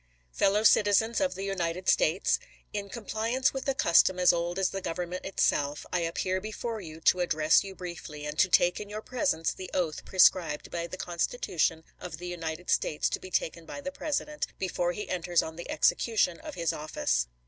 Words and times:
Fellow 0.31 0.63
citizens 0.63 1.21
of 1.21 1.35
the 1.35 1.43
United 1.43 1.87
States: 1.87 2.39
In 2.73 2.89
compli 2.89 2.89
Mar. 2.89 2.93
4, 3.05 3.21
lsei. 3.29 3.35
ance 3.35 3.53
with 3.53 3.67
a 3.67 3.75
custom 3.75 4.17
as 4.17 4.33
old 4.33 4.57
as 4.57 4.71
the 4.71 4.81
Government 4.81 5.23
itself, 5.27 5.85
I 5.93 5.99
appear 5.99 6.41
before 6.41 6.81
you 6.81 6.99
to 7.01 7.19
address 7.19 7.63
you 7.63 7.75
briefly, 7.75 8.25
and 8.25 8.35
to 8.39 8.49
take 8.49 8.79
in 8.79 8.89
your 8.89 9.03
presence 9.03 9.53
the 9.53 9.69
oath 9.75 10.03
prescribed 10.03 10.71
by 10.71 10.87
the 10.87 10.97
Constitution 10.97 11.83
of 11.99 12.17
the 12.17 12.25
United 12.27 12.71
States 12.71 13.09
to 13.09 13.19
be 13.19 13.29
taken 13.29 13.67
by 13.67 13.79
the 13.79 13.91
President" 13.91 14.47
before 14.67 14.91
he 14.93 15.07
enters 15.07 15.43
on 15.43 15.55
the 15.55 15.69
execution 15.69 16.39
of 16.39 16.55
his 16.55 16.73
office." 16.73 17.27